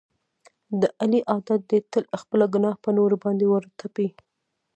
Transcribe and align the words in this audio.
د 0.81 0.83
علي 1.01 1.21
عادت 1.31 1.59
دی 1.69 1.79
تل 1.91 2.03
خپله 2.21 2.45
ګناه 2.53 2.75
په 2.83 2.89
نورو 2.97 3.15
باندې 3.23 3.45
ور 3.47 3.63
تپي. 3.79 4.07